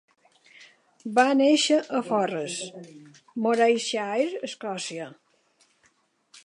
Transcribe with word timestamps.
Va 1.19 1.25
néixer 1.41 1.77
a 1.99 2.01
Forres, 2.07 2.57
Morayshire, 3.47 4.27
Escòcia. 4.51 5.11